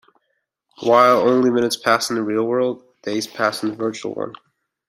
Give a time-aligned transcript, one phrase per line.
[0.81, 4.33] While only minutes pass in the real world, days pass in the virtual one.